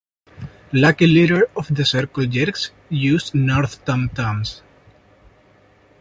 [0.73, 4.63] Lucky Lehrer of the Circle Jerks used North tom-toms.